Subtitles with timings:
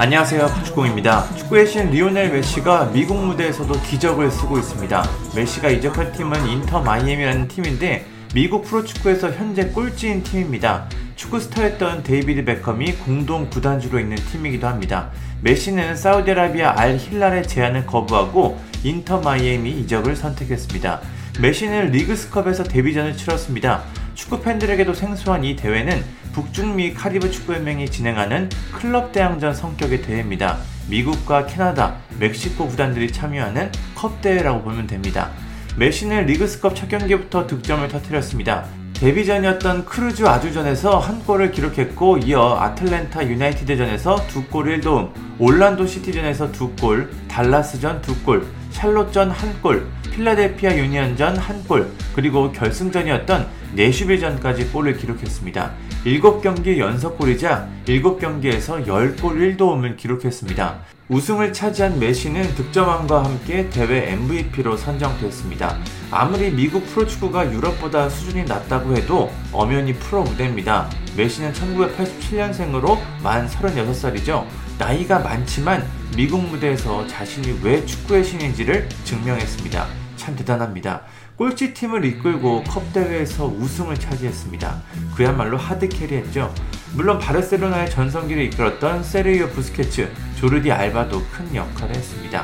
[0.00, 0.48] 안녕하세요.
[0.64, 1.28] 축구입니다.
[1.36, 5.04] 축구의 신 리오넬 메시가 미국 무대에서도 기적을 쓰고 있습니다.
[5.36, 10.88] 메시가 이적한 팀은 인터 마이애미라는 팀인데 미국 프로축구에서 현재 꼴찌인 팀입니다.
[11.20, 15.10] 축구 스타였던 데이비드 베컴이 공동 구단주로 있는 팀이기도 합니다.
[15.42, 21.02] 메시는 사우디아라비아 알 힐랄의 제안을 거부하고 인터 마이애미 이적을 선택했습니다.
[21.38, 23.82] 메시는 리그스컵에서 데뷔전을 치렀습니다.
[24.14, 26.02] 축구 팬들에게도 생소한 이 대회는
[26.32, 30.56] 북중미 카리브 축구연맹이 진행하는 클럽 대항전 성격의 대회입니다.
[30.88, 35.30] 미국과 캐나다, 멕시코 구단들이 참여하는 컵 대회라고 보면 됩니다.
[35.76, 38.79] 메시는 리그스컵 첫 경기부터 득점을 터뜨렸습니다.
[39.00, 46.70] 데뷔전이었던 크루즈 아줄전에서 한 골을 기록했고 이어 아틀랜타 유나이티드전에서 두 골 1도움, 올란도 시티전에서 두
[46.76, 54.98] 골, 달라스전 두 골, 샬롯전 한 골, 필라델피아 유니언전 한 골, 그리고 결승전이었던 내슈빌전까지 골을
[54.98, 55.70] 기록했습니다.
[56.04, 60.78] 7경기 연속 골이자 7경기에서 10골 1도움을 기록했습니다.
[61.10, 65.76] 우승을 차지한 메시는 득점왕과 함께 대회 MVP로 선정됐습니다.
[66.12, 70.88] 아무리 미국 프로축구가 유럽보다 수준이 낮다고 해도 엄연히 프로 무대입니다.
[71.16, 74.46] 메시는 1987년생으로 만 36살이죠.
[74.78, 75.84] 나이가 많지만
[76.16, 79.86] 미국 무대에서 자신이 왜 축구의 신인지를 증명했습니다.
[80.14, 81.02] 참 대단합니다.
[81.34, 84.82] 꼴찌 팀을 이끌고 컵 대회에서 우승을 차지했습니다.
[85.16, 86.54] 그야말로 하드 캐리했죠.
[86.94, 92.42] 물론 바르셀로나의 전성기를 이끌었던 세르이오 부스케츠, 조르디 알바도 큰 역할을 했습니다.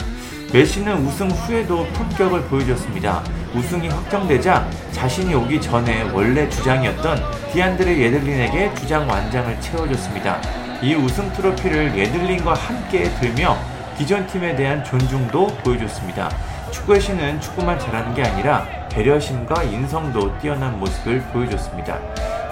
[0.53, 3.25] 메시는 우승 후에도 품격을 보여줬습니다.
[3.55, 7.19] 우승이 확정되자 자신이 오기 전에 원래 주장이었던
[7.53, 10.41] 디안드레 예들린에게 주장 완장을 채워줬습니다.
[10.81, 13.57] 이 우승 트로피를 예들린과 함께 들며
[13.99, 16.31] 기존 팀에 대한 존중도 보여줬습니다.
[16.71, 21.99] 축구의 신은 축구만 잘하는 게 아니라 배려심과 인성도 뛰어난 모습을 보여줬습니다.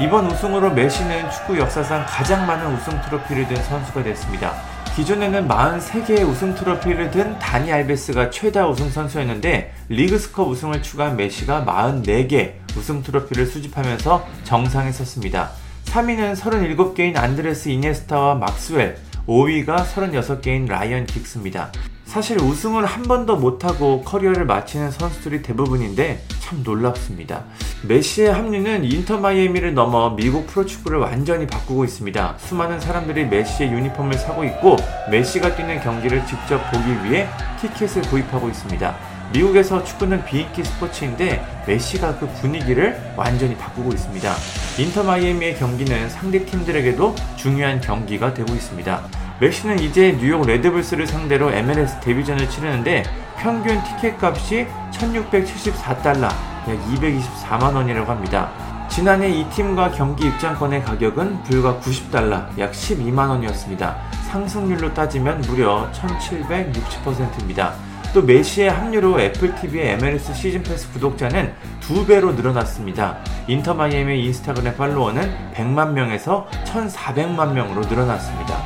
[0.01, 4.53] 이번 우승으로 메시는 축구 역사상 가장 많은 우승 트로피를 든 선수가 됐습니다.
[4.97, 12.55] 기존에는 43개의 우승 트로피를 든 다니 알베스가 최다 우승 선수였는데 리그스컵 우승을 추가한 메시가 44개
[12.77, 15.51] 우승 트로피를 수집하면서 정상에 섰습니다.
[15.85, 18.97] 3위는 37개인 안드레스 이니에스타와 막스웰,
[19.29, 21.71] 5위가 36개인 라이언 긱스입니다.
[22.15, 27.43] 사실 우승을 한 번도 못하고 커리어를 마치는 선수들이 대부분인데 참 놀랍습니다.
[27.89, 32.37] 메시의 합류는 인터 마이애미를 넘어 미국 프로축구를 완전히 바꾸고 있습니다.
[32.39, 34.77] 수많은 사람들이 메시의 유니폼을 사고 있고
[35.11, 37.27] 메시가 뛰는 경기를 직접 보기 위해
[37.61, 39.14] 티켓을 구입하고 있습니다.
[39.35, 44.33] 미국에서 축구는 비인기 스포츠인데 메시가 그 분위기를 완전히 바꾸고 있습니다.
[44.79, 49.03] 인터 마이애미의 경기는 상대 팀들에게도 중요한 경기가 되고 있습니다.
[49.41, 53.03] 메시는 이제 뉴욕 레드불스를 상대로 MLS 데뷔전을 치르는데
[53.37, 58.53] 평균 티켓 값이 1674달러, 약 224만 원이라고 합니다.
[58.89, 63.97] 지난해 이 팀과 경기 입장권의 가격은 불과 90달러, 약 12만 원이었습니다.
[64.31, 67.75] 상승률로 따지면 무려 1760%입니다.
[68.15, 73.19] 또 메시의 합류로 애플TV의 MLS 시즌 패스 구독자는 두 배로 늘어났습니다.
[73.49, 78.57] 인터 마이애미 인스타그램 팔로워는 100만 명에서 1,400만 명으로 늘어났습니다.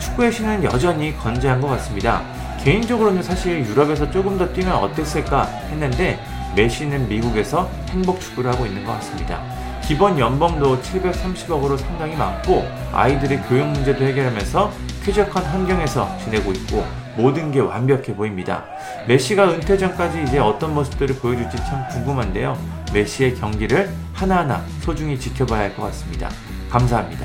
[0.00, 2.24] 축구의 신은 여전히 건재한 것 같습니다.
[2.64, 6.18] 개인적으로는 사실 유럽에서 조금 더 뛰면 어땠을까 했는데
[6.56, 9.40] 메시는 미국에서 행복 축구를 하고 있는 것 같습니다.
[9.82, 16.84] 기본 연봉도 730억으로 상당히 많고 아이들의 교육 문제도 해결하면서 쾌적한 환경에서 지내고 있고
[17.16, 18.64] 모든 게 완벽해 보입니다.
[19.06, 22.58] 메시가 은퇴 전까지 이제 어떤 모습들을 보여줄지 참 궁금한데요.
[22.92, 26.28] 메시의 경기를 하나하나 소중히 지켜봐야 할 것 같습니다.
[26.68, 27.24] 감사합니다.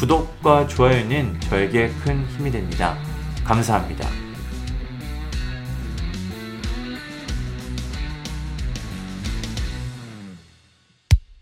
[0.00, 2.96] 구독과 좋아요는 저에게 큰 힘이 됩니다.
[3.44, 4.25] 감사합니다.